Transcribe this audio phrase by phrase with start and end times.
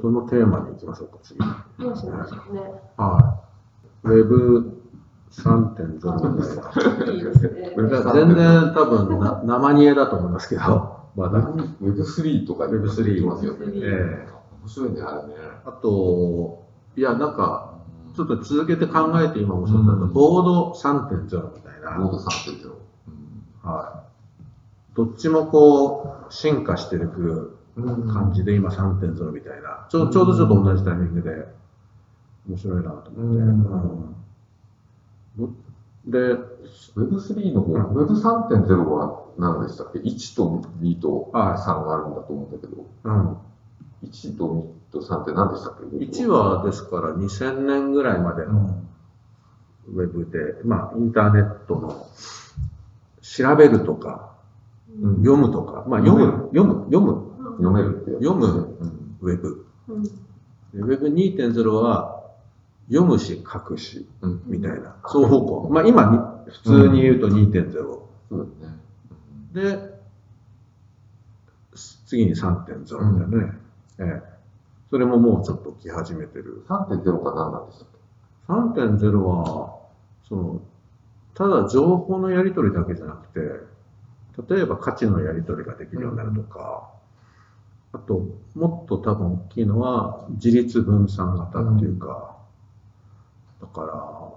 [0.00, 1.38] どのテーマに行きましょうか、次。
[1.78, 2.60] どうしましょうね。
[2.96, 3.42] は
[4.04, 4.08] い。
[4.08, 6.10] Web3.0 みたい
[7.06, 7.12] な。
[7.12, 7.72] いいですね。
[7.76, 10.62] 全然多分な生煮えだと思いますけど、
[11.16, 11.40] まだ。
[11.82, 13.66] Web3 とかに Web3 言ってますよね。
[13.76, 14.36] ええ
[14.66, 15.34] 面白いね、あれね。
[15.64, 16.64] あと、
[16.96, 17.74] いや、なんか、
[18.16, 21.98] ちょっと続けて考えて今おっしゃったのうんボード3.0みたいな。
[21.98, 22.72] モード3.0。
[23.62, 24.96] はい。
[24.96, 27.50] どっちもこう、進化していくうん
[27.82, 29.86] 感じで今3.0みたいな。
[29.90, 31.46] ちょちょうどちょっと同じタイミングで、
[32.48, 33.10] 面白いなと思って。
[33.18, 33.22] う
[35.42, 35.44] ん。
[35.44, 35.56] うん。
[36.06, 36.18] で、
[36.96, 37.82] Web3 の方、うん。
[37.96, 43.36] Web3.0 は何でしたっけ ?1 と2とはい3があるんだと思うんだけど、うん、
[44.04, 48.80] 1と2と3って何でしたっけ？1はですから2000年ぐらいまでの
[49.88, 52.06] ウェブで、まあ、インターネットの
[53.20, 54.34] 調べるとか、
[55.00, 55.16] うん。
[55.18, 58.50] 読むとか、まあ、読む、読む、読む、読めるって読むう
[58.84, 59.66] んウェブ。
[59.88, 60.10] うんで
[60.74, 62.22] ウェブ2.0は、
[62.88, 65.68] 読むし書くし、うんみたいな、双方向。
[65.70, 66.18] まあ、今に、
[66.52, 67.72] 普通に言うと2.0。
[67.72, 69.76] そうだね。
[69.78, 69.96] で、
[72.06, 73.58] 次に3.0みたいなね。
[73.98, 74.36] ええ。
[74.90, 76.64] それももうちょっと来始めてる。
[76.68, 79.78] 3.0が何なんでしたっけ？3.0は、
[80.28, 80.60] その、
[81.34, 83.40] ただ情報のやり取りだけじゃなくて、
[84.54, 86.90] 例えば価値のやり取りができるようになるとか、
[87.96, 92.36] あと、もっと多分大きいのは、自立分散型っていうか、
[93.60, 94.32] だから、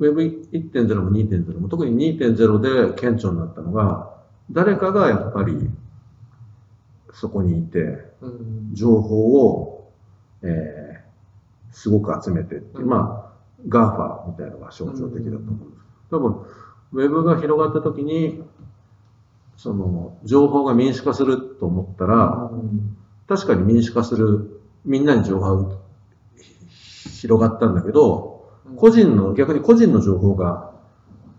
[0.00, 2.60] Web1.0 も2.0も、特に2.0
[2.90, 4.12] で顕著になったのが、
[4.50, 5.70] 誰かがやっぱり
[7.12, 7.78] そこにいて、
[8.20, 8.74] うん。
[8.74, 9.92] 情報を、
[10.42, 11.00] えー
[11.72, 15.84] すごく集めてっていう、まあ、GAFA みたいなのが象徴的だと思うんです。
[16.10, 16.46] 多分、
[16.92, 18.42] ウェブが広がった時に、
[19.62, 22.50] その、情報が民主化すると思ったら、
[23.28, 25.76] 確かに民主化する、みんなに情報が
[27.20, 30.72] 広がったんだけど、個人の、逆に個人の情報が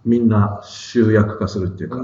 [0.06, 2.00] みんな集約化するっていうか、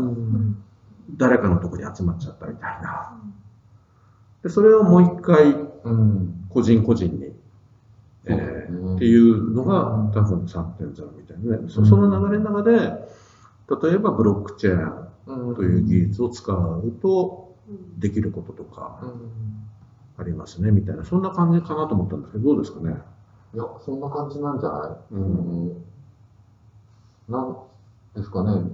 [1.18, 3.22] 誰かのとこに集まっちゃったみたいな。
[4.42, 5.54] で、それをもう一回
[6.50, 7.32] 個人個人に、
[8.26, 11.70] えそうだねーっていうのが多分3.0みたいなね。
[11.70, 12.74] その流れの中で、
[13.88, 15.07] 例えばブロックチェーン
[15.56, 17.56] という技術を使うと
[17.98, 19.02] できることとか
[20.18, 21.04] ありますね、みたいな。
[21.04, 22.96] そんな感じかなと思ったんですけど、どうですかね？
[23.54, 25.14] いや、そんな感じなんじゃない？
[25.14, 25.84] うんうん
[27.28, 27.58] なん
[28.16, 28.72] ですかね？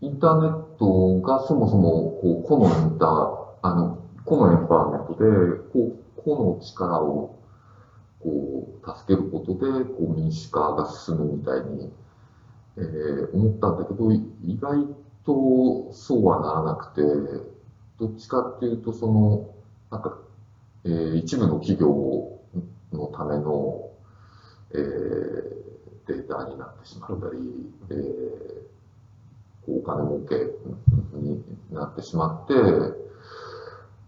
[0.00, 7.34] インターネットがそもそも、こう、個のインター、あの、個のエンパワーメントで、こう、個の力を、
[8.20, 11.92] こう、助けることで、こう、民主化が進むみたいに、
[12.78, 14.86] えー思ったんだけど、意外
[15.24, 17.02] とそうはならなくて、
[17.98, 19.54] どっちかっていうと、その、
[19.90, 20.18] なんか、
[20.84, 22.40] えー一部の企業
[22.92, 23.90] のための、
[24.72, 25.58] えー
[26.08, 27.38] データになってしまったり、
[27.90, 28.68] えー
[29.68, 30.36] お金儲け
[31.18, 31.40] に
[31.70, 32.54] なってしまって、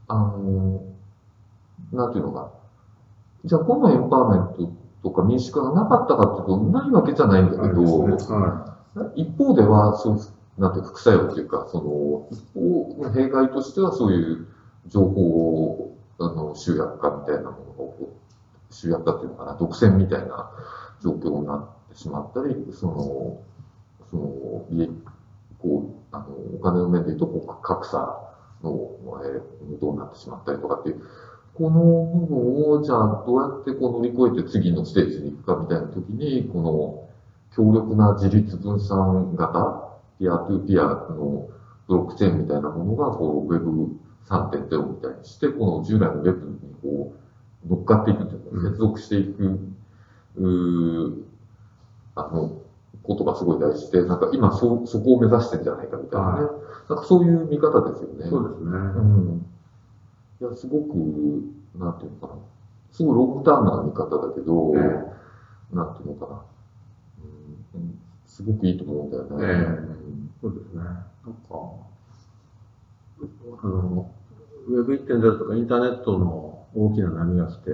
[0.09, 0.83] あの、
[1.93, 2.49] なんていうのか、
[3.45, 4.73] じゃあ、このエンパワーメント
[5.03, 10.21] とか民主化がなかったかっていうと、ないわけじゃないんだけど、は一方では、そう
[10.59, 14.47] なんて副作用というか、その、一方の弊害としては、そういう
[14.87, 18.17] 情報を、あの、集約化みたいなものが起こ
[18.71, 20.51] 集約化っていうのかな、独占みたいな
[21.03, 23.41] 状況になってしまったり、その、
[24.11, 24.91] その、利益、
[25.59, 27.27] こう、あの、お金の面で言うと、
[27.63, 28.21] 格差
[28.63, 28.91] の、
[29.25, 31.03] えー、どうなってしまったりとかっていう、
[31.61, 37.07] この部分を、じゃあ、どうやってこう乗り越えて次のステージに行くかみたいな時に、この、
[37.55, 41.51] 強力な自立分散型、ピアトゥピアの
[41.87, 47.13] ブロックチェーンみたいなものが、こう、Web3.0 みたいにして、この従来の Web にこ
[47.67, 49.59] う、乗っかっていくというか、接続していく、
[50.37, 51.23] うー
[52.15, 52.63] あの、
[53.03, 56.49] ことがすごい大事で、なんか今そ、そこを目指してんじゃないかみたいなね。
[56.89, 58.27] なんかそういう見方ですよね。
[58.27, 58.31] い。
[58.31, 58.71] そうですね。
[58.71, 59.47] うん。
[60.41, 60.97] いや、すごく、
[61.79, 62.41] なんていうのかな。
[62.93, 66.43] すごいロングタームな見方だけど、えなんていうのかな。
[67.75, 69.91] うんうん、すごくいいと思うんだよね。
[70.41, 70.83] そうですね。
[70.83, 71.81] なんか、
[73.63, 74.11] あの、
[74.69, 77.71] Web1.0 とかインターネットの大きな波が来て、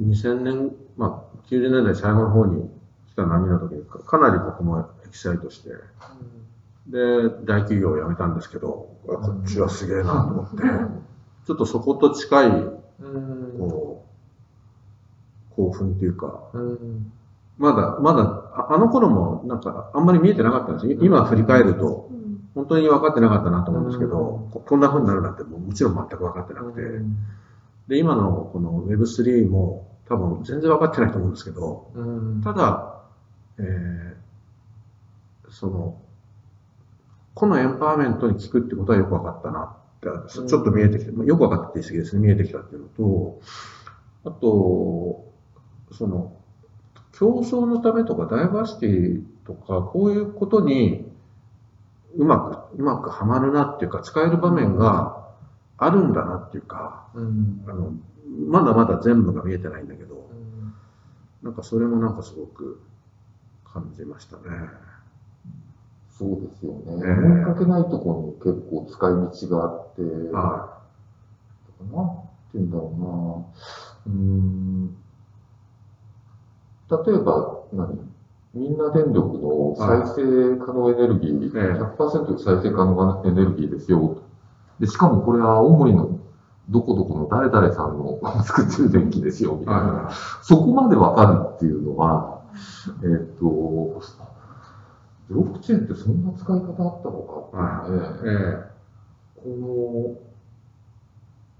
[0.00, 2.68] 2000年、まあ、90年代最後の方に
[3.08, 5.70] 来た波の時にかかなり僕もエキサイトして、
[6.88, 8.68] で、大企業を辞めたんですけど、
[9.06, 10.56] こっちはすげえなと思って、
[11.46, 13.58] ちょっとそこと近い、うん。
[13.58, 14.04] こ
[15.52, 17.12] う、興奮っていうか、うん。
[17.58, 18.22] まだ、まだ、
[18.54, 20.98] ああの頃もなんかあんまり見えてなかったんですよ。
[21.02, 22.48] 今振り返ると、うん。
[22.54, 24.50] 本当に分かってなかったなと思うんですけど、うん。
[24.50, 26.80] ここんな風になるなんてもうもちろん全く分かってなくて、
[27.88, 32.40] で、今のこの Web3 も多分全然分かってないと思うんですけど、うん。
[32.42, 33.02] ただ、
[33.58, 34.24] えー
[35.50, 36.00] その、
[37.34, 39.76] このエンパワーメントに効くってことはよく分かったな
[40.12, 43.40] って、ちょっと見えてきて、まあよく分かって言い過ぎですね、見えてきたっていうのと、
[44.24, 45.32] あと、
[45.92, 46.36] その、
[47.12, 51.14] 競争のためとかダイバーシティとか、こういうことに
[52.16, 55.28] うまく、うまくはまるなっていうか、使える場面が
[55.76, 57.64] あるんだなっていうか、うん。
[57.66, 57.92] あの、
[58.48, 60.30] まだまだ全部が見えてないんだけど、
[61.42, 62.80] なんかそれもなんかすごく
[63.64, 64.42] 感じましたね。
[66.16, 67.02] そうですよね。
[67.04, 70.02] ええ思いかけないところに結構使い道があって、
[70.32, 70.78] は
[71.92, 72.22] なんて
[72.54, 74.14] 言うんだろうな。
[74.14, 74.96] うーん。
[76.90, 78.14] 例えば、何？
[78.54, 84.22] みんな電力の再生可能エネルギー、ええ100%再生可能エネルギーですよ。
[84.78, 86.20] で、しかもこれは青森の
[86.68, 89.80] どこどこの誰々さんの 作ってる電気ですよ、みたいな。
[89.80, 90.10] は
[90.42, 92.42] そこまでわかるっていうのは、
[93.02, 94.00] えっ、と、
[95.28, 98.44] ブロックチェーンってそんな使い方あったのかっていうね、い。
[98.60, 98.74] え
[99.42, 100.18] こ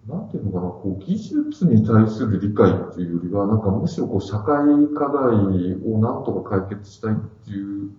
[0.09, 5.35] の、なんていうのかな、こう技術に対する理解っていうよりは、なんかむしろこう社会課題
[5.83, 7.91] をなんとか解決したいっていう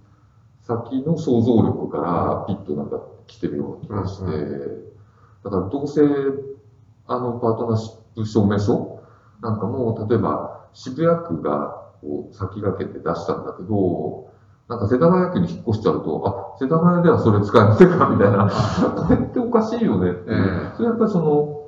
[0.61, 4.93] 先の想像力からピッとなんか来てるような気がして、う
[5.43, 6.01] だからどうせ、
[7.07, 8.99] あの、パートナーシップ証明書
[9.41, 14.31] なんかも、例えば渋谷区がこう先駆けて出したんだけど、
[14.67, 18.49] なんか世田谷区に引っ越しちゃうと、あ、世田谷ではそれ使えませんかみたいな、
[19.07, 20.75] これっておかしいよねっていう、ええ。
[20.75, 21.61] それやっぱりその、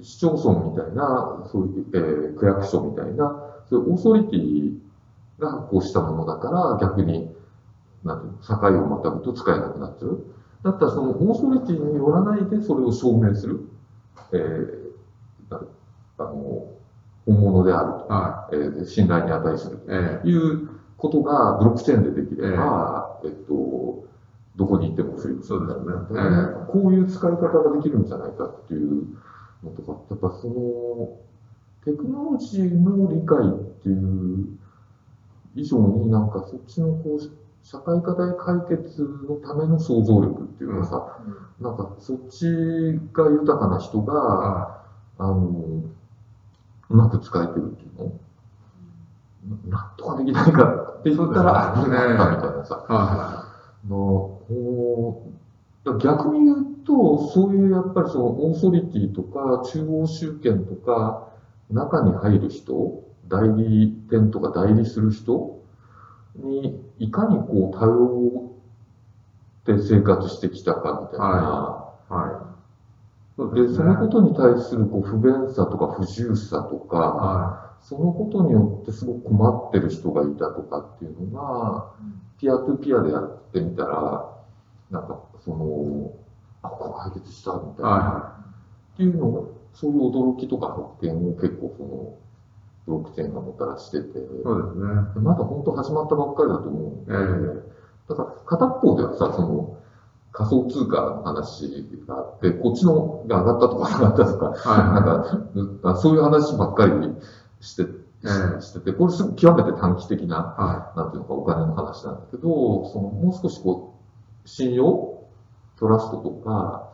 [0.00, 3.36] 市町村みたいな、そういう、えー区役所みたいな、
[3.68, 4.78] そういうオーソリティ
[5.38, 7.34] が発行したものだから、逆に、
[8.04, 8.38] なんていうの、
[8.72, 10.18] 境をまたぐと使えなくなっちゃう。
[10.62, 13.68] だったらそのオーソリティによらないでそれを証明する、
[14.32, 15.56] えー
[16.16, 16.68] あの、
[17.26, 19.76] 本物であると、はえー信頼に値する
[20.22, 20.68] という
[21.04, 24.06] ことがブロックチェーンでできれば、えっと、
[24.56, 25.42] どこに行ってもする。
[25.42, 25.86] そうですね。
[25.86, 29.04] だからこういう使い方ができるんじゃないかっていう
[29.62, 31.18] のとか、やっぱその、
[31.84, 33.50] テクノロジーの理解っ
[33.82, 34.48] ていう
[35.54, 37.20] 以上になんかそっちのこう、
[37.62, 41.06] 社会課題解決のための想像力っていうかさ、
[41.60, 42.46] なんかそっち
[43.12, 44.84] が豊かな人が、は
[45.18, 45.84] あの、
[46.88, 48.12] うまく使えてるっていうの？
[50.24, 52.86] できないかって言ったら、そうですねあ、なったみたいなさ。
[52.88, 52.92] い。
[52.92, 53.44] は
[53.88, 53.96] の
[54.48, 61.28] こうだから逆に言うと、そういうやっぱりそのオーソリティとか中央集権とか
[61.70, 65.60] 中に入る人、代理店とか代理する人
[66.36, 67.94] にいかにこう頼
[69.76, 71.26] って生活してきたかみたいな。
[71.26, 72.50] は
[73.38, 73.42] い。
[73.42, 73.68] はい。
[73.68, 73.74] で。
[73.74, 81.92] そのことに対するこう不便さとか不自由さとか、はそのことによってすごく困ってる人がいたとかっていうのが、
[82.38, 84.34] ピアトゥピアでやってみたら、
[84.90, 86.12] なんかその、
[86.62, 88.36] あ、こう解決したみたいな、は
[88.94, 92.18] っていうのを、そういう驚きとか発見を結構その、
[92.86, 94.22] ブロックチェーンがもたらしてて、い。
[94.42, 95.22] そうですね。
[95.22, 97.74] まだ本当始まったばっかりだと思うんで、え
[98.08, 99.76] だから片方ではさ、その、
[100.32, 106.92] 仮想通貨の話があって、こっちのが上がったとか下がったとか、はなんか、あそういう話ばっかり
[107.64, 108.28] して、え
[108.58, 110.62] えしてて、これすごく極めて短期的な、い。
[110.62, 113.94] はなんていうのかお金の話なんだけど、そのもう少しこ
[114.44, 115.24] う、信用
[115.76, 116.90] トラストとか、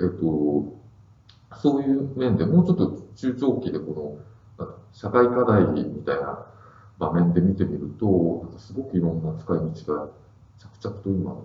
[0.00, 0.74] えっと、
[1.56, 4.18] そういう面でもうちょっと中長期でこ
[4.58, 6.46] の、社会課題みたいな
[6.98, 9.64] 場面で見てみると、なんかすごくいろんな使い道
[9.94, 10.08] が
[10.58, 11.36] 着々と今、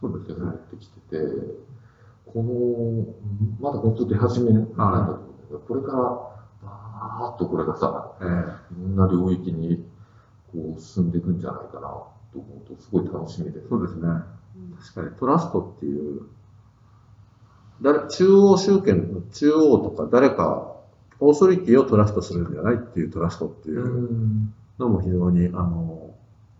[0.00, 0.46] そうですね。
[0.70, 1.16] 出ってきてて、
[2.26, 3.14] この、
[3.60, 9.84] まだ本当出始めなんだと思うんだけど、これから、バーっとこれがさ、えいろんな領域に
[10.52, 11.88] こう進んでいくんじゃないかな
[12.32, 13.66] と思うと、すごい楽しみです。
[13.66, 13.68] え。
[13.68, 14.08] そうですね。
[14.80, 15.16] 確かに。
[15.18, 16.22] トラストっていう、
[17.82, 20.76] 誰中央集権の中央とか誰か、
[21.18, 24.08] オーソリティをトラストするんじゃないっていうトラストっていう
[24.78, 26.14] のも非常に、あの、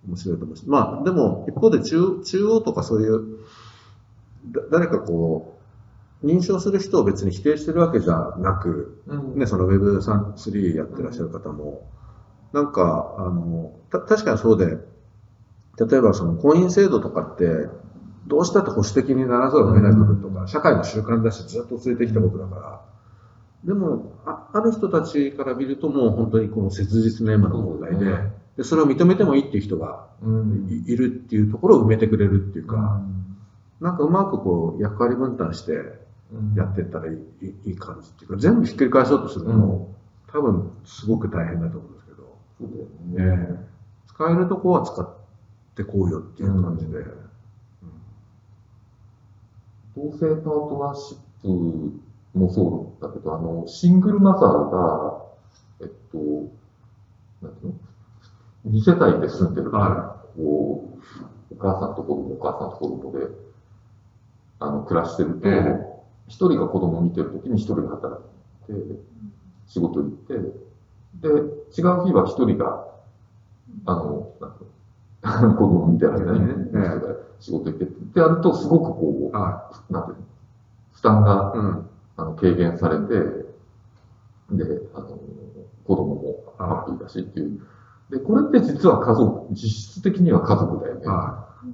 [0.07, 3.39] 面白いと思うし、まあ、でも、一方で中中央とかそういう、
[4.53, 5.56] だ誰かこう、
[6.25, 9.39] 認証する人を別に否定してるわけじゃなく、うん。
[9.39, 11.89] ね、その Web3 やってらっしゃる方も、
[12.53, 14.79] なんか、あの、た確かにそうで、
[15.79, 17.69] 例えばその婚姻制度とかって、
[18.27, 22.81] どうしたって保守的にならざるを得ない部分とか、社会の習慣だし、ずっと続いてきたことだから、
[23.65, 28.07] でもあ、ある人たちから見ると、もう本当にこの切実な今の問題で、
[28.57, 30.67] でそれを認めてもいいっていう人がうん。
[30.71, 33.37] いいるっていうところを埋めてくれるっていううか、ん。
[33.81, 36.06] なんかうまくこう役割分担して、
[36.57, 37.25] やっていったらいい,うん、
[37.65, 39.95] いい感じっていうか、全部ひっくり返そうとするのも、
[40.27, 42.71] うん、多分すごく大変だと思うんですけど、そう
[43.17, 45.09] だよね、えー、使えるとこは使っ
[45.75, 47.05] てこうよっていう感じで。
[49.99, 55.23] 同性パートナーシップもそうだけど、あの、シングルマザーが、
[55.81, 56.19] えっと、
[57.41, 57.73] 何ていう
[58.67, 60.99] の ?2 世帯で住んでる、はい、こ
[61.51, 63.27] う、お母さんと子供、お母さんと子供で、
[64.59, 65.96] あの、暮らしてると、え
[66.29, 68.21] 一人が子供を見てる時に一人が働
[68.69, 68.73] いて、
[69.67, 72.87] 仕事行って、で、違う日は一人が、
[73.87, 74.33] あの、
[75.57, 78.21] 子供を見てる間にね、ね仕事行ってって。
[78.21, 80.25] やると、すごくこう、はい、なんていうの、
[80.93, 83.07] 負担が、うん、あの軽減されて、
[84.51, 85.19] で、あの、
[85.85, 87.61] 子供もハッピーだしっていう。
[88.11, 91.05] で、これって実は家族、実質的には家族だよね。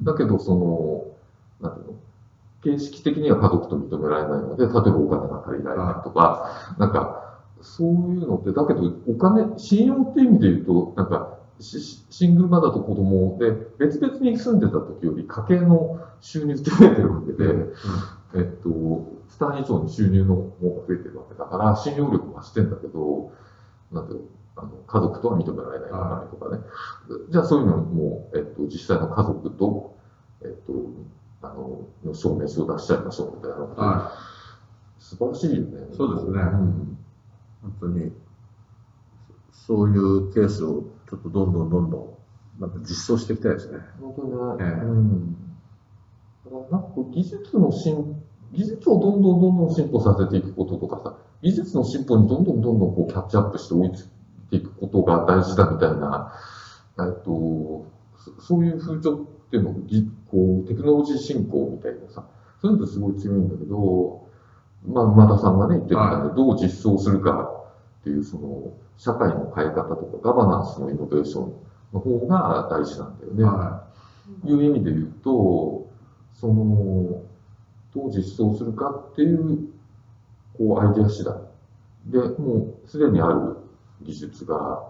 [0.02, 0.56] だけど、そ
[1.60, 1.98] の、なんていうの、
[2.62, 17.72] 形式的には家族と認められないので、例えばお金が足りないとか、なんか、そういうのって、だけど、お金、信用っていう意味で言うと、なんか、シシングルマザーと子供で別々に住んでた時より家計の収入って増えてるわけで、うん
[18.34, 20.42] えっと、負担以上に収入の方
[20.80, 23.32] が増えてるわけだから、信用力増してんだけど、
[23.92, 26.62] なんていうのあの家族とは認められないはとかね。
[27.30, 29.96] じゃあそういうのも、えっと、実際の家族と、
[30.42, 30.72] えっと、
[31.42, 34.12] あの、の証明書を出しちゃいましょうみたいなこと、は
[34.98, 35.88] 素晴らしいよね。
[35.92, 36.98] そうですねうん。
[37.62, 38.12] 本当に、
[39.52, 42.18] そういうケースをちょっとどんどんどんど
[42.58, 43.78] ん、なんか実装していきたいですね。
[44.00, 44.22] 本当
[44.56, 44.64] ね。
[44.64, 45.36] ええうん。
[46.44, 48.22] だからなんか技術の進、
[48.52, 56.32] 技術をどんどんどんどん進歩させていくこととかさ、技術の進歩にどんどんどんどんこうキャッチアップして追いついていくことが大事だみたいな、
[57.00, 62.24] えっと、そそういう風潮っていうのぎこう、テクノロジー進歩みたいなさ、
[62.60, 64.26] そういうのってすごい強いんだけど、
[64.86, 67.52] まあ、馬田さんがね、言ってたんで、どう実装するか
[68.00, 71.52] っていう、その、社会の変え方とか、ガバナンスのイノベーション
[71.92, 73.44] の方が大事なんだよね。
[73.44, 73.84] は
[74.44, 75.86] いう意味で言うと、
[76.32, 77.22] その、
[77.94, 79.68] どう実装するかっていう、
[80.56, 81.34] こう、アイデア次第。
[82.06, 83.56] で、もう、すでにある
[84.02, 84.88] 技術が、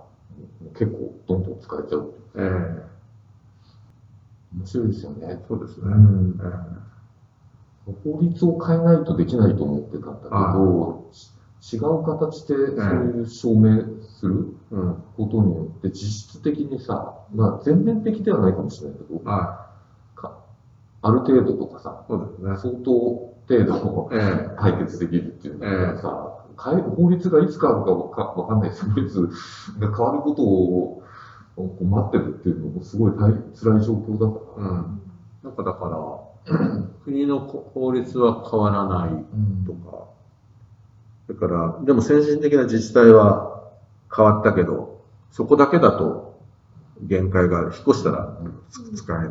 [0.75, 2.03] 結構、どんどん使えちゃう。
[2.03, 2.05] い。
[2.37, 2.92] え
[4.57, 5.45] 面白いですよねえ。
[5.49, 5.85] そうですね。
[5.87, 6.83] うんえ
[8.05, 11.11] 法律を変えないとできないと思ってたんだけど、
[11.61, 14.55] ち違う形でそういう証明する。
[15.17, 19.69] ことによって、実質的にさ、まあ、全面的ではないかもしれないけど、は
[20.15, 20.39] か
[21.03, 22.57] ある程度とかさ、ね。
[22.57, 29.29] 相当程度え解決できるっていうのがさ、変え法律がいつ変わるかわかわかんない法律
[29.79, 31.02] が変わることを
[31.57, 34.71] こう待ってるっていうのもすごい大辛い状況だかえうら。
[34.71, 35.01] ん。
[35.45, 40.07] なんかだから、 国の法律は変わらないうんとか、
[41.29, 43.71] だから、でも先進的な自治体は
[44.15, 46.41] 変わったけど、そこだけだと
[47.03, 47.73] 限界がある。
[47.75, 48.39] 引っ越したら
[48.71, 49.31] つ使えない。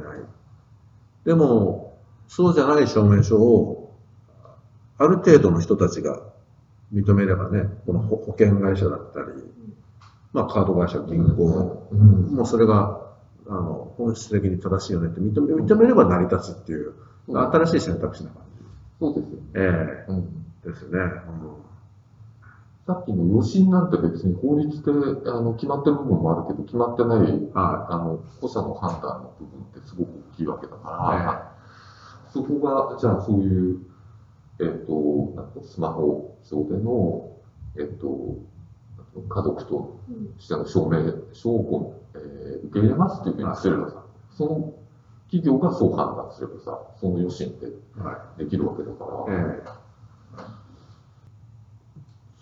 [1.25, 1.97] でも、
[2.27, 3.95] そうじゃない証明書を、
[4.97, 6.21] ある程度の人たちが
[6.93, 9.25] 認めればね、この保保険会社だったり、
[10.33, 13.01] まあカード会社、銀行、うんもうそれが、
[13.47, 16.93] あの、本質的に正しいよねって認め認めれば成り立つっていう、
[17.27, 18.65] 新しい選択肢な感じ。
[18.99, 19.39] そうですよ。
[19.55, 20.99] えうんえですね。
[22.87, 31.25] さっきの余震なんて別に法律であの決まってる部分もあるけど、決まってないうんはあの保者の判断の部分ってすごく大きいわけだかい。
[31.25, 31.55] ら、
[32.33, 33.79] そこが、じゃあそういう、
[34.59, 37.37] えっ、と、なんかスマホ上での、
[37.77, 38.37] えっ、と、
[39.29, 39.99] 家族と
[40.39, 44.73] しての証明書をえー受け入れますっていうふうにすればさ、その
[45.25, 47.65] 企業がそう判断すればさ、その余震って
[47.99, 49.37] はできるわけだから、い。
[49.37, 49.81] え。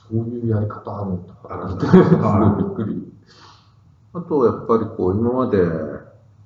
[0.10, 3.14] そういうやり方あるんだあるんって、だ すごいびっくり。
[3.16, 3.20] え
[4.14, 5.70] あと、やっぱりこう、今までいろ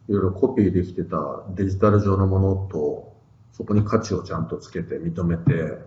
[0.08, 3.14] いろコピーできてたデジタル上のものと、
[3.54, 5.80] そこに価値をちゃんとつけて認めて、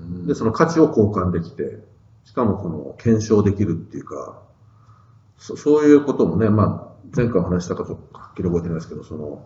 [0.00, 0.26] うん。
[0.26, 1.82] で、その価値を交換できて、
[2.24, 4.42] しかもその検証できるっていうか、
[5.38, 9.44] そそういうこともね、まあ、前回お話ししたかとはっきり覚えてないですけど、その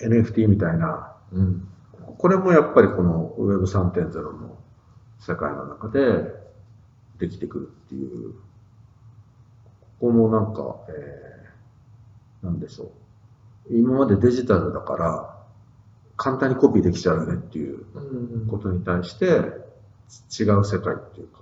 [0.00, 1.68] NFT みたいな、うん
[2.18, 4.58] これもやっぱりこの Web3.0 の
[5.18, 6.32] 世界の中で
[7.18, 12.92] できてくるっていう、ここもなんか、えー、なんでしょ
[13.70, 13.76] う。
[13.76, 15.34] 今までデジタルだから
[16.16, 21.40] 簡単にコピーできちゃうよねっていううんことに対して違う世界っていうか、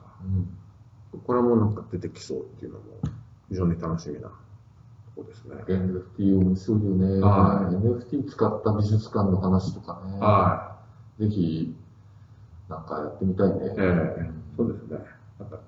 [1.26, 2.84] これもなんか出てきそうっていうのも
[3.48, 4.34] 非常に楽しみなと
[5.16, 5.56] こですね。
[5.66, 7.20] NFT 面白いよね。
[7.20, 10.18] はい NFT 使った美術館の話とかね。
[10.18, 10.78] は
[11.18, 11.76] ぜひ、
[12.68, 13.56] なんかやってみたいね。
[13.78, 14.98] ええそうですね。
[15.38, 15.58] なんか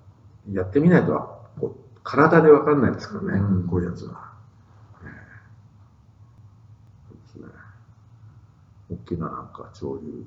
[0.51, 4.33] やってみないとはこう体でわかんないですからね、うんこういうやつは。
[5.05, 5.09] ええ
[7.09, 7.53] そうですね。
[8.91, 10.25] 大きななんか潮流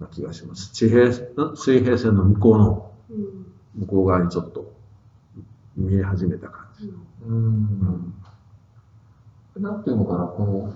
[0.00, 0.72] な気がします。
[0.72, 1.12] 地平ん
[1.56, 4.72] 水平線の向こうのうん向こう側にちょっと
[5.76, 6.92] 見え始めた感じ。
[7.26, 8.14] うんうん
[9.60, 10.72] なんていうのかな、この、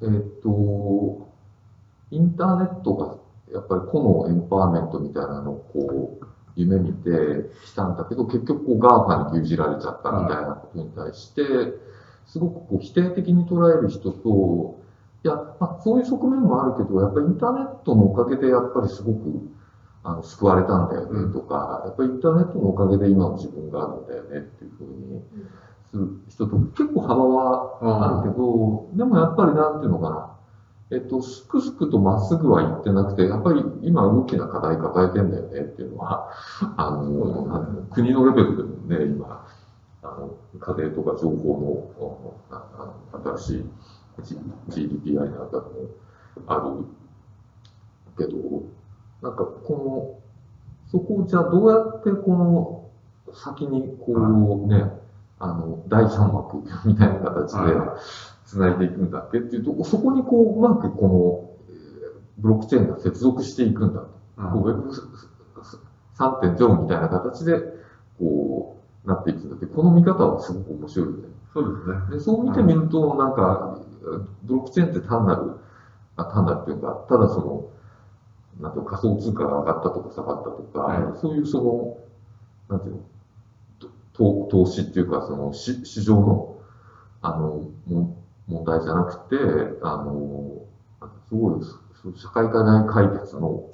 [0.00, 1.28] えーっと、
[2.10, 3.16] インターネットが
[3.52, 7.10] やっぱり個のエンパワーメントみたいなのをこう、夢見て
[7.66, 11.42] きたんだけど、結局こう、 GAFA に牛耳られちゃったみたいなことに対して、
[12.26, 14.80] すごくこう否定的に捉える人と、
[15.24, 19.18] いや、まあ、そういう側面もあるけど、やっぱりインターネットのおかげでやっぱりすごく
[20.04, 25.22] あの救われたんだよねとか、やっぱりインターネットのおかげで今の自分があるんだよねっていうふうに
[25.90, 30.36] する人と結構幅はあるけど、でもやっぱりなんていうのかな、
[30.90, 36.28] えっと、すくすくとまっすぐは言ってなくて、やっぱり今大きな課題抱えてんだよねっていうのは、
[36.76, 39.46] あの、あの国のレベルでもね、今、
[40.02, 42.62] あの、家庭とか情報の、あ
[43.24, 43.64] の新しい
[44.68, 45.64] GDPI なんかも
[46.46, 46.84] ある
[48.18, 48.64] けど、
[49.24, 50.20] なんかこ
[50.86, 52.90] の、そこをじゃあどうやってこ
[53.26, 54.84] の先にこうね、
[55.38, 57.96] あの、第三幕 みたいな形では
[58.44, 61.84] 繋いでいくんだっけっていうとこ、そこにこう、うまくこの、えー
[62.36, 64.08] ブロックチェーンが接続していくんだと。
[64.36, 64.68] こう
[66.18, 67.62] Web3.0 みたいな形で、
[68.18, 71.28] こう、なっていくんだって、この見方はすごく面白いよね。
[71.52, 72.16] そうですね。
[72.16, 73.78] でそう見てみると、なんか、
[74.42, 75.52] ブロックチェーンって単なる、
[76.16, 77.68] あ単なるっていうか、ただその、
[78.60, 81.62] なんていうの仮想通貨が上がったとか下がったとか、はいそういうそ
[82.68, 83.02] の、なんていうの、
[84.12, 86.56] と投投資っていうか、その市市場の、
[87.22, 89.36] あの、も問題じゃなくて、
[89.82, 90.62] あの、
[91.28, 93.70] すごい、そ社会課題解決の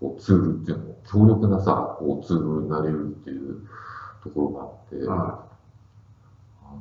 [0.00, 3.66] こうツールっていうの、強力なさ、こうツールになれるっていう
[4.22, 5.44] ところがあって、は
[6.62, 6.80] あの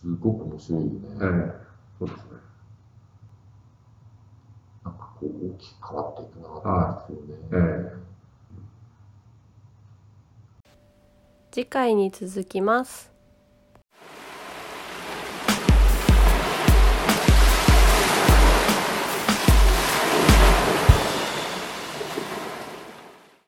[0.00, 0.98] すごく面白いよね。
[1.20, 1.62] え
[1.98, 2.41] そうですね。
[5.26, 7.98] 大きく変わっていくなと思うんですよね。
[7.98, 8.02] え
[11.52, 13.11] 次回に続きます